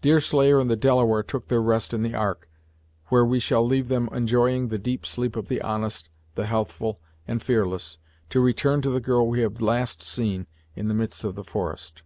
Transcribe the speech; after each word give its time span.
Deerslayer 0.00 0.58
and 0.58 0.70
the 0.70 0.76
Delaware 0.76 1.22
took 1.22 1.48
their 1.48 1.60
rest 1.60 1.92
in 1.92 2.02
the 2.02 2.14
Ark, 2.14 2.48
where 3.08 3.22
we 3.22 3.38
shall 3.38 3.62
leave 3.62 3.88
them 3.88 4.08
enjoying 4.12 4.68
the 4.68 4.78
deep 4.78 5.04
sleep 5.04 5.36
of 5.36 5.48
the 5.48 5.60
honest, 5.60 6.08
the 6.36 6.46
healthful 6.46 7.02
and 7.26 7.42
fearless, 7.42 7.98
to 8.30 8.40
return 8.40 8.80
to 8.80 8.88
the 8.88 8.98
girl 8.98 9.28
we 9.28 9.40
have 9.40 9.60
last 9.60 10.02
seen 10.02 10.46
in 10.74 10.88
the 10.88 10.94
midst 10.94 11.22
of 11.22 11.34
the 11.34 11.44
forest. 11.44 12.02